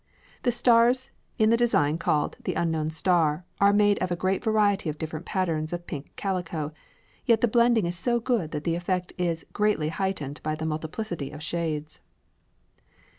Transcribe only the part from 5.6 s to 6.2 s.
of pink